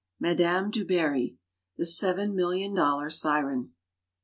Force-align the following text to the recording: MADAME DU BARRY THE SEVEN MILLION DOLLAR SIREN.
MADAME 0.19 0.71
DU 0.71 0.83
BARRY 0.83 1.37
THE 1.77 1.85
SEVEN 1.85 2.33
MILLION 2.35 2.73
DOLLAR 2.73 3.11
SIREN. 3.11 3.73